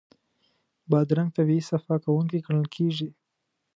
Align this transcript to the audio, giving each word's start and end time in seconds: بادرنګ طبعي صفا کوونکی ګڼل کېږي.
بادرنګ 0.89 1.29
طبعي 1.35 1.59
صفا 1.69 1.95
کوونکی 2.05 2.39
ګڼل 2.45 2.67
کېږي. 2.75 3.09